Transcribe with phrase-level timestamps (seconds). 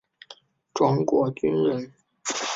[0.73, 1.93] 庄国钧人。